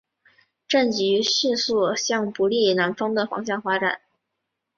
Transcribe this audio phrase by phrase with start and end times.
[0.67, 4.01] 战局迅速向不利于南方的方向发展。